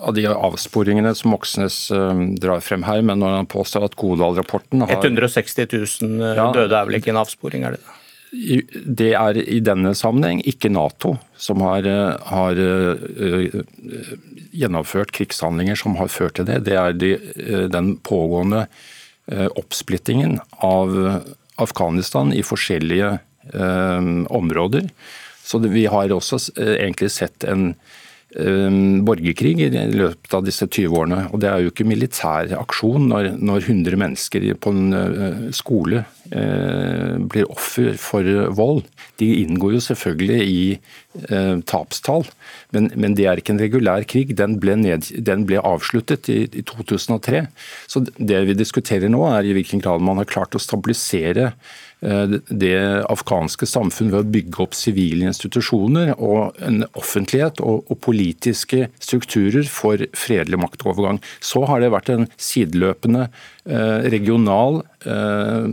av 0.03 0.11
de 0.17 0.25
avsporingene 0.27 1.13
som 1.15 1.31
Moxnes 1.31 1.77
uh, 1.95 2.11
drar 2.43 2.63
frem 2.65 2.83
her, 2.83 2.99
men 3.07 3.21
når 3.23 3.37
han 3.39 3.51
påstår 3.51 3.87
at 3.87 3.95
Godal-rapporten 3.99 4.83
har 4.83 4.97
160 4.99 5.69
000 6.03 6.35
ja, 6.35 6.49
døde 6.55 6.75
er 6.75 6.89
vel 6.89 6.99
ikke 6.99 7.13
en 7.13 7.21
avsporing, 7.23 7.63
er 7.63 7.77
det 7.77 7.85
det? 7.85 7.99
det 8.33 9.11
er 9.13 9.37
i 9.37 9.59
denne 9.61 9.93
sammenheng 9.95 10.39
ikke 10.49 10.71
Nato 10.73 11.13
som 11.37 11.61
har, 11.61 11.85
har 12.25 12.61
gjennomført 14.57 15.13
krigshandlinger 15.13 15.77
som 15.77 15.99
har 15.99 16.09
ført 16.09 16.39
til 16.39 16.47
det. 16.49 16.63
Det 16.65 16.73
er 16.73 16.97
de, 16.97 17.11
den 17.69 17.91
pågående 18.01 18.63
oppsplittingen 19.53 20.39
av 20.65 20.97
Afghanistan 21.61 22.33
i 22.33 22.41
forskjellige 22.41 23.19
områder. 23.51 24.87
Så 25.43 25.59
vi 25.59 25.83
har 25.91 26.13
også 26.15 26.39
egentlig 26.55 27.09
sett 27.11 27.43
en 27.43 27.73
Ehm, 28.33 29.03
borgerkrig 29.05 29.59
i 29.61 29.67
løpet 29.69 30.33
av 30.33 30.41
disse 30.45 30.65
20 30.65 30.95
årene. 30.97 31.19
Og 31.33 31.41
det 31.43 31.49
er 31.51 31.61
jo 31.61 31.69
ikke 31.69 31.85
militær 31.85 32.49
aksjon 32.57 33.05
når, 33.11 33.35
når 33.37 33.67
100 33.67 33.99
mennesker 34.01 34.47
på 34.57 34.73
en 34.73 34.97
eh, 34.97 35.43
skole 35.53 36.01
eh, 36.31 37.19
blir 37.29 37.51
offer 37.53 37.93
for 38.01 38.25
vold. 38.57 38.81
De 39.21 39.29
inngår 39.43 39.75
jo 39.75 39.83
selvfølgelig 39.85 40.47
i 40.49 40.63
eh, 41.29 41.61
tapstall, 41.69 42.25
men, 42.73 42.89
men, 42.97 43.13
det 43.13 43.29
er 43.29 43.37
ikke 43.37 43.53
en 43.53 43.61
regulær 43.61 44.07
krig. 44.09 44.33
Den 44.39 44.57
ble, 44.63 44.79
ned, 44.81 45.11
den 45.13 45.45
ble 45.45 45.61
avsluttet 45.61 46.31
i, 46.33 46.41
i, 46.49 46.65
2003. 46.73 47.45
Så 47.85 48.01
det 48.17 48.45
vi 48.49 48.57
diskuterer 48.57 49.13
nå 49.13 49.27
er 49.29 49.45
i 49.45 49.53
hvilken 49.59 49.83
grad 49.83 50.01
man 50.01 50.23
har 50.23 50.31
klart 50.31 50.57
å 50.57 50.63
stabilisere 50.63 51.51
Eh, 51.92 51.92
det 52.03 52.75
afghanske 53.07 53.67
samfunn 53.69 54.11
ved 54.11 54.25
å 54.25 54.31
bygge 54.33 54.61
opp 54.65 54.75
sivile 54.75 55.29
institusjoner 55.29 56.13
og 56.17 56.57
en 56.63 56.83
offentlighet 56.99 57.61
og, 57.63 57.85
og, 57.87 57.99
politiske 58.03 58.89
strukturer 58.99 59.63
for 59.71 60.01
fredelig 60.17 60.59
maktovergang. 60.59 61.21
Så 61.39 61.63
har 61.69 61.79
det 61.79 61.93
vært 61.93 62.11
en 62.11 62.27
sideløpende 62.35 63.29
eh, 63.29 64.09
regional 64.11 64.81
eh, 65.07 65.69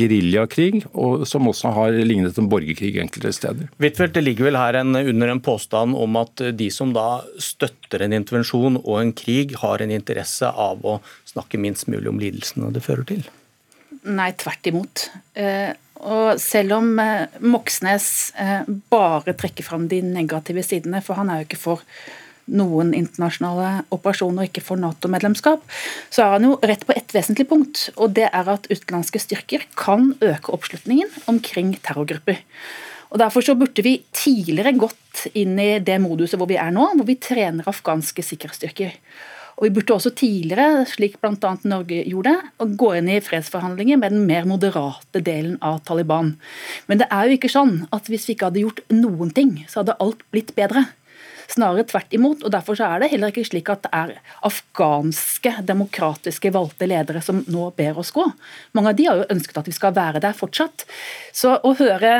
geriljakrig, 0.00 0.82
som 1.28 1.50
også 1.52 1.72
har 1.76 1.94
lignet 2.02 2.40
en 2.40 2.50
borgerkrig 2.50 2.96
enkelte 3.04 3.32
steder. 3.36 3.70
Huitfeldt, 3.78 4.16
det 4.18 4.26
ligger 4.26 4.50
vel 4.50 4.58
her 4.58 4.80
en, 4.80 4.98
under 4.98 5.34
en 5.34 5.44
påstand 5.44 5.94
om 5.98 6.18
at 6.18 6.42
de 6.58 6.70
som 6.74 6.94
da 6.96 7.22
støtter 7.38 8.02
en 8.02 8.18
intervensjon 8.18 8.80
og 8.82 8.94
en 8.98 9.14
krig, 9.14 9.54
har 9.62 9.84
en 9.84 9.94
interesse 9.94 10.50
av 10.50 10.82
å 10.82 10.98
snakke 11.28 11.60
minst 11.62 11.86
mulig 11.86 12.10
om 12.10 12.18
lidelsene 12.22 12.74
det 12.74 12.82
fører 12.84 13.06
til? 13.14 13.28
Nei, 14.06 14.30
tvert 14.38 14.70
imot. 14.70 15.08
Eh, 15.34 15.72
og 16.06 16.38
selv 16.38 16.76
om 16.78 16.94
eh, 17.02 17.40
Moxnes 17.42 18.30
eh, 18.38 18.62
bare 18.90 19.34
trekker 19.34 19.66
fram 19.66 19.88
de 19.90 20.00
negative 20.04 20.62
sidene, 20.62 21.02
for 21.02 21.18
han 21.18 21.32
er 21.32 21.42
jo 21.42 21.48
ikke 21.48 21.60
for 21.60 21.84
noen 22.48 22.94
internasjonale 22.96 23.84
operasjoner 23.92 24.44
og 24.44 24.48
ikke 24.48 24.64
for 24.64 24.80
Nato-medlemskap, 24.80 25.64
så 26.08 26.24
er 26.24 26.36
han 26.36 26.46
jo 26.48 26.54
rett 26.64 26.86
på 26.88 26.94
ett 26.96 27.12
vesentlig 27.12 27.48
punkt. 27.50 27.88
Og 27.98 28.14
det 28.16 28.28
er 28.30 28.52
at 28.54 28.68
utenlandske 28.70 29.20
styrker 29.20 29.66
kan 29.76 30.14
øke 30.24 30.54
oppslutningen 30.54 31.10
omkring 31.28 31.74
terrorgrupper. 31.82 32.40
Og 33.08 33.20
Derfor 33.20 33.44
så 33.44 33.56
burde 33.56 33.82
vi 33.84 33.98
tidligere 34.12 34.76
gått 34.76 35.26
inn 35.36 35.56
i 35.60 35.78
det 35.80 35.96
moduset 36.04 36.36
hvor 36.40 36.48
vi 36.50 36.58
er 36.60 36.72
nå, 36.74 36.90
hvor 36.94 37.08
vi 37.08 37.16
trener 37.20 37.68
afghanske 37.68 38.24
sikkerhetsstyrker. 38.24 38.96
Og 39.58 39.66
Vi 39.66 39.74
burde 39.74 39.94
også 39.96 40.12
tidligere, 40.14 40.84
slik 40.86 41.16
bl.a. 41.18 41.54
Norge 41.66 42.04
gjorde, 42.06 42.34
gå 42.78 42.92
inn 42.94 43.08
i 43.10 43.18
fredsforhandlinger 43.24 43.98
med 43.98 44.14
den 44.14 44.26
mer 44.28 44.46
moderate 44.46 45.22
delen 45.24 45.56
av 45.66 45.80
Taliban. 45.88 46.36
Men 46.86 47.00
det 47.02 47.08
er 47.10 47.26
jo 47.26 47.38
ikke 47.38 47.50
sånn 47.50 47.80
at 47.94 48.06
hvis 48.06 48.28
vi 48.28 48.36
ikke 48.36 48.52
hadde 48.52 48.62
gjort 48.62 48.84
noen 48.94 49.34
ting, 49.34 49.56
så 49.66 49.82
hadde 49.82 49.98
alt 50.04 50.22
blitt 50.30 50.54
bedre. 50.54 50.86
Snarere 51.48 51.86
tvert 51.88 52.12
imot. 52.12 52.42
og 52.44 52.52
Derfor 52.52 52.78
er 52.84 53.00
det 53.00 53.10
heller 53.14 53.32
ikke 53.32 53.46
slik 53.48 53.70
at 53.72 53.86
det 53.86 53.92
er 53.96 54.14
afghanske 54.44 55.54
demokratiske 55.68 56.52
valgte 56.52 56.88
ledere 56.90 57.22
som 57.24 57.40
nå 57.48 57.70
ber 57.78 58.00
oss 58.02 58.12
gå. 58.12 58.26
Mange 58.76 58.92
av 58.92 58.98
de 58.98 59.06
har 59.08 59.22
jo 59.22 59.28
ønsket 59.32 59.62
at 59.62 59.70
vi 59.70 59.76
skal 59.76 59.94
være 59.96 60.20
der 60.24 60.36
fortsatt. 60.36 60.84
Så 61.32 61.56
å 61.56 61.74
høre 61.78 62.14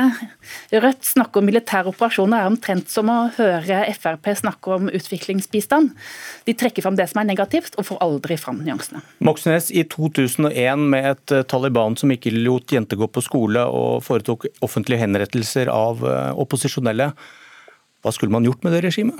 Rødt 0.73 1.04
snakke 1.04 1.40
om 1.40 1.47
militære 1.49 1.90
operasjoner 1.92 2.42
er 2.42 2.50
omtrent 2.50 2.90
som 2.92 3.11
å 3.12 3.18
høre 3.37 3.80
Frp 3.99 4.30
snakke 4.38 4.75
om 4.76 4.88
utviklingsbistand. 4.92 5.90
De 6.49 6.54
trekker 6.56 6.85
fram 6.85 6.97
det 6.99 7.08
som 7.11 7.20
er 7.23 7.28
negativt, 7.28 7.76
og 7.76 7.87
får 7.88 8.00
aldri 8.04 8.38
fram 8.40 8.62
nyansene. 8.64 9.02
Moxnes, 9.25 9.70
i 9.73 9.85
2001 9.88 10.87
med 10.92 11.11
et 11.12 11.35
eh, 11.35 11.44
Taliban 11.49 11.97
som 12.00 12.12
ikke 12.14 12.32
lot 12.37 12.73
jenter 12.73 13.00
gå 13.00 13.08
på 13.12 13.25
skole 13.25 13.64
og 13.64 14.02
foretok 14.06 14.49
offentlige 14.64 15.02
henrettelser 15.04 15.70
av 15.73 16.04
eh, 16.06 16.32
opposisjonelle. 16.38 17.12
Hva 18.05 18.14
skulle 18.14 18.35
man 18.35 18.47
gjort 18.47 18.62
med 18.64 18.76
det 18.76 18.85
regimet? 18.87 19.19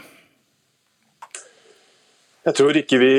Jeg 2.49 2.57
tror 2.57 2.77
ikke 2.81 2.99
vi 3.03 3.13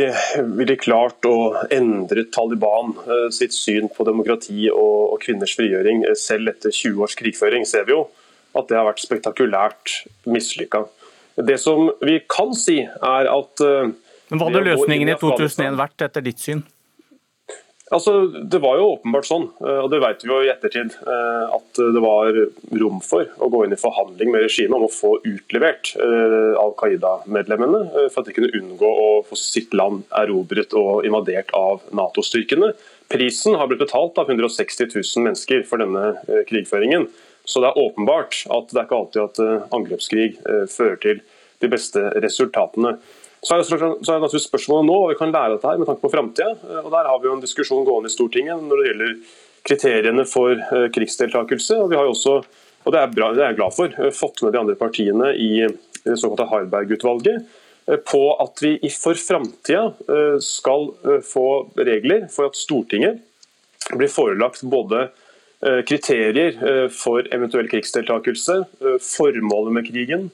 ville 0.58 0.78
klart 0.80 1.26
å 1.28 1.66
endre 1.76 2.24
Taliban 2.34 2.96
eh, 3.04 3.28
sitt 3.36 3.54
syn 3.54 3.92
på 3.94 4.06
demokrati 4.08 4.72
og 4.74 5.20
kvinners 5.22 5.54
frigjøring. 5.60 6.02
Selv 6.18 6.50
etter 6.56 6.74
20 6.74 7.04
års 7.06 7.18
krigføring 7.20 7.68
ser 7.70 7.86
vi 7.86 7.94
jo 7.94 8.08
at 8.58 8.72
det 8.72 8.80
har 8.80 8.88
vært 8.88 9.04
spektakulært 9.04 10.00
mislykka. 10.26 10.88
Det 11.46 11.60
som 11.62 11.92
vi 12.02 12.18
kan 12.32 12.56
si, 12.58 12.82
er 12.88 13.30
at 13.30 13.66
eh, 13.66 13.92
Men 14.30 14.42
Hva 14.42 14.50
hadde 14.50 14.66
løsningen 14.66 15.10
i 15.14 15.18
2001 15.20 15.78
vært, 15.78 16.02
etter 16.06 16.26
ditt 16.26 16.42
syn? 16.42 16.64
Altså, 17.90 18.28
Det 18.28 18.60
var 18.62 18.78
jo 18.78 18.90
åpenbart 18.94 19.26
sånn, 19.26 19.48
eh, 19.66 19.80
og 19.82 19.90
det 19.90 20.00
vet 20.04 20.22
vi 20.22 20.30
jo 20.30 20.40
i 20.46 20.52
ettertid, 20.52 20.94
eh, 21.10 21.46
at 21.56 21.80
det 21.80 22.02
var 22.04 22.38
rom 22.82 23.00
for 23.02 23.26
å 23.42 23.50
gå 23.50 23.64
inn 23.66 23.74
i 23.74 23.80
forhandling 23.82 24.30
med 24.32 24.46
regimet 24.46 24.78
om 24.78 24.86
å 24.86 24.94
få 24.94 25.16
utlevert 25.26 25.96
eh, 25.98 26.54
Al 26.62 26.76
Qaida-medlemmene, 26.78 28.12
for 28.14 28.22
at 28.22 28.30
de 28.30 28.36
kunne 28.38 28.54
unngå 28.62 28.92
å 29.06 29.10
få 29.26 29.40
sitt 29.40 29.74
land 29.74 30.04
erobret 30.22 30.76
og 30.78 31.08
invadert 31.08 31.50
av 31.58 31.82
Nato-styrkene. 31.90 32.76
Prisen 33.10 33.58
har 33.58 33.68
blitt 33.70 33.82
betalt 33.82 34.22
av 34.22 34.30
160 34.30 34.94
000 34.94 35.26
mennesker 35.26 35.66
for 35.66 35.82
denne 35.82 36.44
krigføringen. 36.46 37.08
Så 37.50 37.64
det 37.64 37.72
er 37.72 37.82
åpenbart 37.82 38.44
at 38.54 38.70
det 38.70 38.78
er 38.78 38.86
ikke 38.86 39.00
alltid 39.00 39.24
at 39.24 39.74
angrepskrig 39.74 40.28
fører 40.70 41.00
til 41.02 41.24
de 41.64 41.70
beste 41.72 42.04
resultatene. 42.22 43.00
Så 43.40 43.56
er, 43.56 43.64
så 43.64 44.16
er 44.16 44.24
det 44.24 44.42
spørsmålet 44.44 44.88
nå 44.90 44.96
hva 45.00 45.12
vi 45.14 45.20
kan 45.20 45.32
lære 45.32 45.56
dette 45.56 45.70
her 45.70 45.80
med 45.80 45.88
tanke 45.88 46.04
på 46.04 46.12
framtida. 46.12 46.56
Der 46.60 47.08
har 47.08 47.22
vi 47.22 47.30
jo 47.30 47.38
en 47.38 47.44
diskusjon 47.44 47.86
gående 47.88 48.12
i 48.12 48.16
Stortinget 48.16 48.66
når 48.66 48.82
det 48.82 48.90
gjelder 48.90 49.14
kriteriene 49.70 50.26
for 50.28 50.60
uh, 50.60 50.88
krigsdeltakelse. 50.96 51.78
Og 51.80 51.94
vi 51.94 52.00
har 52.00 52.08
jo 52.08 52.16
også, 52.16 52.36
og 52.84 52.96
det 52.96 53.00
er, 53.00 53.14
bra, 53.16 53.32
det 53.36 53.46
er 53.46 53.54
jeg 53.54 53.60
glad 53.62 53.78
for, 53.78 53.96
uh, 53.96 54.12
fått 54.16 54.44
med 54.44 54.56
de 54.56 54.62
andre 54.64 54.76
partiene 54.80 55.32
i 55.40 55.52
det 56.04 56.18
såkalte 56.20 56.50
Harberg-utvalget 56.52 57.58
på 58.06 58.20
at 58.38 58.62
vi 58.62 58.76
for 58.94 59.18
framtida 59.18 59.88
skal 60.46 60.92
få 61.26 61.46
regler 61.74 62.28
for 62.30 62.52
at 62.52 62.58
Stortinget 62.60 63.18
blir 63.98 64.12
forelagt 64.14 64.62
både 64.70 65.08
kriterier 65.90 66.60
for 66.94 67.26
eventuell 67.34 67.68
krigsdeltakelse, 67.72 68.60
formålet 69.02 69.76
med 69.76 69.90
krigen, 69.90 70.30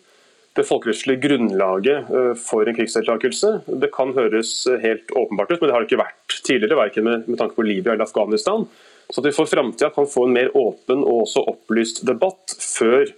det 0.56 0.66
folkerettslige 0.68 1.22
grunnlaget 1.26 2.10
eh, 2.10 2.32
for 2.40 2.68
en 2.68 2.78
krigsdeltakelse. 2.78 3.52
Det 3.82 3.92
kan 3.96 4.14
høres 4.16 4.54
helt 4.84 5.12
åpenbart 5.12 5.52
ut, 5.52 5.60
men 5.60 5.70
det 5.70 5.76
har 5.76 5.84
det 5.84 5.90
ikke 5.92 6.04
vært 6.04 6.40
tidligere, 6.48 6.80
verken 6.80 7.08
med, 7.08 7.28
med 7.28 7.40
tanke 7.42 7.58
på 7.58 7.68
Libya 7.68 7.94
eller 7.94 8.08
Afghanistan. 8.08 8.66
Så 9.10 9.22
at 9.22 9.28
vi 9.28 9.36
for 9.36 9.50
framtida 9.50 9.92
kan 9.94 10.10
få 10.10 10.26
en 10.26 10.36
mer 10.38 10.50
åpen 10.58 11.04
og 11.04 11.26
også 11.28 11.46
opplyst 11.52 12.02
debatt 12.08 12.56
før 12.64 13.12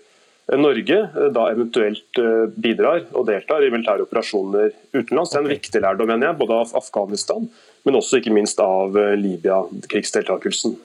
Norge 0.58 1.00
eh, 1.06 1.32
da 1.36 1.48
eventuelt 1.54 2.22
eh, 2.24 2.46
bidrar 2.58 3.06
og 3.14 3.28
deltar 3.30 3.66
i 3.66 3.72
militære 3.74 4.08
operasjoner 4.08 4.72
utenlands. 4.96 5.34
Det 5.34 5.40
er 5.40 5.46
en 5.46 5.54
viktig 5.54 5.84
lærdom, 5.84 6.10
mener 6.12 6.32
jeg, 6.32 6.40
både 6.42 6.62
av 6.64 6.78
Afghanistan, 6.82 7.50
men 7.86 8.00
også 8.00 8.22
ikke 8.22 8.36
minst 8.36 8.60
av 8.64 8.98
Libya-krigsdeltakelsen 9.22 10.80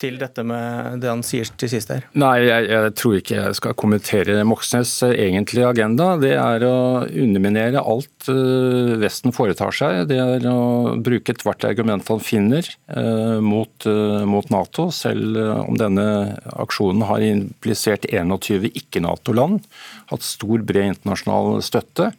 til 0.00 0.18
dette 0.20 0.42
med 0.44 1.00
det 1.00 1.08
han 1.08 1.22
sier 1.24 1.48
til 1.56 1.70
sist 1.72 1.90
her? 1.92 2.04
Nei, 2.18 2.34
jeg, 2.44 2.68
jeg 2.68 2.92
tror 3.00 3.16
ikke 3.18 3.36
jeg 3.38 3.56
skal 3.58 3.76
kommentere 3.80 4.42
Moxnes' 4.48 4.94
egentlige 5.08 5.70
agenda. 5.70 6.08
Det 6.20 6.34
er 6.36 6.66
å 6.68 6.76
underminere 7.06 7.80
alt 7.80 8.28
uh, 8.28 8.96
Vesten 9.00 9.34
foretar 9.36 9.72
seg. 9.76 10.02
Det 10.10 10.18
er 10.20 10.48
å 10.50 10.96
bruke 11.00 11.32
ethvert 11.32 11.64
argument 11.68 12.04
han 12.12 12.22
finner 12.24 12.68
uh, 12.92 13.38
mot, 13.44 13.88
uh, 13.88 14.24
mot, 14.28 14.48
Nato, 14.52 14.90
selv 14.94 15.38
om 15.64 15.78
denne 15.80 16.06
aksjonen 16.54 17.06
har 17.08 17.24
implisert 17.24 18.06
21 18.12 18.68
ikke-Nato-land. 18.76 19.64
Hatt 20.12 20.26
stor, 20.26 20.60
bred 20.66 20.92
internasjonal 20.92 21.64
støtte. 21.64 22.12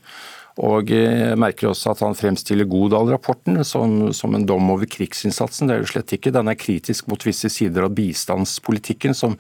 Og 0.58 0.90
jeg 0.90 1.38
merker 1.38 1.70
også 1.70 1.92
at 1.94 2.02
han 2.02 2.18
fremstiller 2.18 2.70
Godal-rapporten 2.70 3.62
som, 3.68 4.08
som, 4.16 4.34
en 4.34 4.46
dom 4.50 4.72
over 4.74 4.90
krigsinnsatsen. 4.90 5.70
Det 5.70 5.76
er 5.76 5.84
jo 5.84 5.92
slett 5.92 6.14
ikke. 6.18 6.34
Den 6.34 6.50
er 6.50 6.58
kritisk 6.58 7.12
mot 7.12 7.22
visse 7.26 7.52
sider 7.54 7.86
av 7.86 7.94
bistandspolitikken, 7.98 9.14
som 9.18 9.38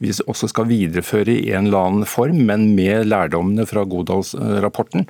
vi 0.00 0.14
også 0.24 0.48
skal 0.48 0.64
videreføre 0.70 1.34
i 1.34 1.50
en 1.52 1.66
eller 1.68 1.84
annen 1.84 2.06
form, 2.08 2.38
men 2.48 2.74
med 2.76 3.06
lærdommene 3.10 3.66
fra 3.68 3.84
Godals-rapporten. 3.84 5.04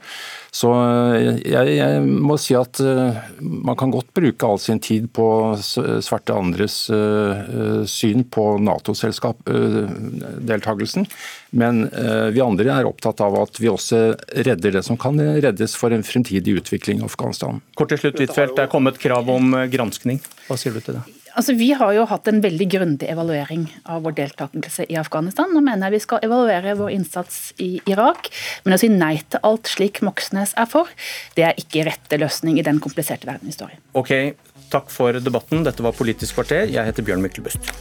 Så 0.50 0.72
eh, 0.74 1.38
jeg, 1.46 1.76
jeg, 1.78 2.02
må 2.02 2.34
si 2.42 2.54
at 2.58 2.80
eh, 2.82 3.14
man 3.38 3.76
kan 3.78 3.94
godt 3.94 4.10
bruke 4.16 4.46
all 4.46 4.58
sin 4.58 4.80
tid 4.82 5.06
på 5.14 5.54
svarte 5.60 6.32
andres 6.34 6.90
uh, 6.90 7.84
syn 7.88 8.24
på 8.26 8.58
Nato-deltakelsen, 8.64 11.06
men 11.50 11.90
vi 12.34 12.40
andre 12.42 12.70
er 12.74 12.84
opptatt 12.88 13.20
av 13.24 13.36
at 13.40 13.60
vi 13.60 13.68
også 13.70 14.14
redder 14.46 14.70
det 14.78 14.84
som 14.86 14.96
kan 15.00 15.18
reddes 15.18 15.76
for 15.78 15.90
en 15.94 16.04
fremtidig 16.06 16.52
utvikling 16.62 16.96
i 17.02 17.04
Afghanistan. 17.06 17.60
Kort 17.78 17.90
til 17.92 18.00
slutt, 18.02 18.20
Huitfeldt. 18.22 18.56
Det 18.58 18.64
er 18.66 18.72
kommet 18.72 18.96
krav 19.02 19.24
om 19.30 19.44
granskning. 19.72 20.18
Hva 20.48 20.56
sier 20.60 20.72
du 20.74 20.80
til 20.82 20.94
det? 20.98 21.19
Altså, 21.34 21.54
Vi 21.54 21.70
har 21.72 21.92
jo 21.94 22.06
hatt 22.10 22.28
en 22.28 22.40
veldig 22.42 22.66
grundig 22.72 23.08
evaluering 23.10 23.66
av 23.84 24.02
vår 24.06 24.16
deltakelse 24.18 24.86
i 24.90 24.98
Afghanistan. 24.98 25.52
Nå 25.54 25.62
mener 25.62 25.86
jeg 25.86 26.00
vi 26.00 26.04
skal 26.06 26.24
evaluere 26.26 26.74
vår 26.78 26.90
innsats 26.96 27.52
i 27.62 27.70
Irak, 27.90 28.30
men 28.64 28.74
å 28.74 28.80
si 28.80 28.90
nei 28.90 29.16
til 29.30 29.42
alt 29.46 29.70
slik 29.70 30.02
Moxnes 30.06 30.56
er 30.58 30.66
for, 30.70 30.90
det 31.38 31.46
er 31.46 31.60
ikke 31.60 31.86
rette 31.86 32.18
løsning 32.20 32.58
i 32.58 32.66
den 32.66 32.82
kompliserte 32.82 33.30
verdenshistorien. 33.30 33.78
Ok, 33.94 34.34
takk 34.72 34.90
for 34.90 35.18
debatten. 35.22 35.64
Dette 35.66 35.86
var 35.86 35.94
Politisk 35.94 36.40
kvarter. 36.40 36.66
Jeg 36.70 36.86
heter 36.86 37.06
Bjørn 37.06 37.22
Myklebust. 37.22 37.72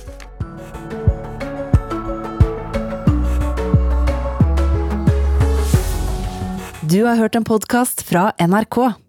Du 6.90 7.04
har 7.06 7.20
hørt 7.22 7.36
en 7.38 7.46
podkast 7.46 8.02
fra 8.02 8.32
NRK. 8.42 9.09